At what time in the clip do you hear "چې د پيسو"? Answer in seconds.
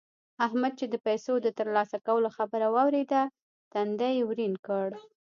0.79-1.33